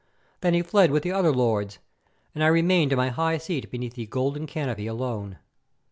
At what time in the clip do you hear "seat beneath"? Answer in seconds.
3.37-3.93